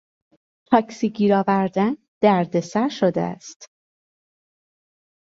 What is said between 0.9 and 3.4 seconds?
گیر آوردن دردسر شده